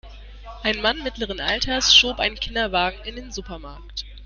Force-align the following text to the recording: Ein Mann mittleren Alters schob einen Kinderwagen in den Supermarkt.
Ein 0.63 0.81
Mann 0.81 1.03
mittleren 1.03 1.39
Alters 1.39 1.95
schob 1.95 2.19
einen 2.19 2.33
Kinderwagen 2.39 2.97
in 3.05 3.17
den 3.17 3.31
Supermarkt. 3.31 4.03